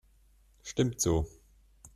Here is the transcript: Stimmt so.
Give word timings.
Stimmt 0.63 0.99
so. 0.99 1.27